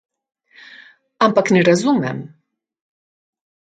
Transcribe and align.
Ampak 1.27 1.51
ne 1.51 1.63
razumem. 1.65 2.19